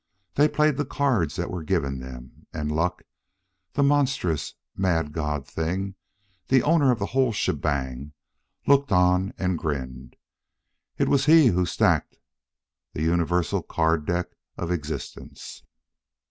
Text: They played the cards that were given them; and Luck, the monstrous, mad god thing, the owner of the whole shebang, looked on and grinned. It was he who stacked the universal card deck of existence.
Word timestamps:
They 0.33 0.47
played 0.49 0.77
the 0.77 0.83
cards 0.85 1.35
that 1.35 1.51
were 1.51 1.61
given 1.61 1.99
them; 1.99 2.45
and 2.51 2.71
Luck, 2.71 3.03
the 3.73 3.83
monstrous, 3.83 4.55
mad 4.75 5.13
god 5.13 5.45
thing, 5.45 5.93
the 6.47 6.63
owner 6.63 6.91
of 6.91 6.97
the 6.97 7.05
whole 7.05 7.31
shebang, 7.31 8.13
looked 8.65 8.91
on 8.91 9.31
and 9.37 9.59
grinned. 9.59 10.15
It 10.97 11.07
was 11.07 11.27
he 11.27 11.49
who 11.49 11.67
stacked 11.67 12.17
the 12.93 13.03
universal 13.03 13.61
card 13.61 14.07
deck 14.07 14.31
of 14.57 14.71
existence. 14.71 15.61